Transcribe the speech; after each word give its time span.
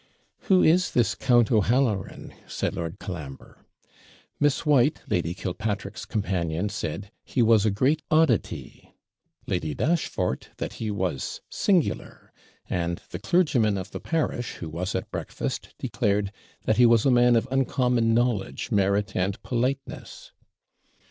'Who 0.49 0.63
is 0.63 0.93
this 0.93 1.13
Count 1.13 1.51
O'Halloran?' 1.51 2.33
said 2.47 2.73
Lord 2.75 2.97
Colambre. 2.97 3.63
Miss 4.39 4.65
White, 4.65 4.97
Lady 5.07 5.35
Killpatrick's 5.35 6.05
companion, 6.05 6.69
said 6.69 7.11
'he 7.23 7.43
was 7.43 7.67
a 7.67 7.69
great 7.69 8.01
oddity;' 8.09 8.95
Lady 9.45 9.75
Dashfort, 9.75 10.49
'that 10.57 10.73
he 10.81 10.89
was 10.89 11.41
singular;' 11.51 12.33
and 12.67 12.99
the 13.11 13.19
clergyman 13.19 13.77
of 13.77 13.91
the 13.91 13.99
parish, 13.99 14.53
who 14.53 14.69
was 14.71 14.95
at 14.95 15.11
breakfast, 15.11 15.75
declared 15.77 16.31
'that 16.63 16.77
he 16.77 16.85
was 16.87 17.05
a 17.05 17.11
man 17.11 17.35
of 17.35 17.47
uncommon 17.51 18.11
knowledge, 18.15 18.71
merit, 18.71 19.15
and 19.15 19.39
politeness.' 19.43 20.31